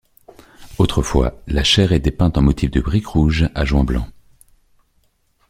Autrefois, 0.79 1.39
la 1.45 1.63
chaire 1.63 1.91
était 1.91 2.09
peinte 2.09 2.35
en 2.35 2.41
motif 2.41 2.71
de 2.71 2.81
briques 2.81 3.05
rouges 3.05 3.47
à 3.53 3.65
joints 3.65 3.83
blancs. 3.83 4.09